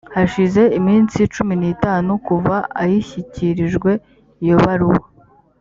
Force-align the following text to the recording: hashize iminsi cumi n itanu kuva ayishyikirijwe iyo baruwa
hashize 0.15 0.61
iminsi 0.79 1.17
cumi 1.33 1.53
n 1.61 1.63
itanu 1.73 2.11
kuva 2.27 2.55
ayishyikirijwe 2.81 3.91
iyo 4.43 4.57
baruwa 4.63 5.05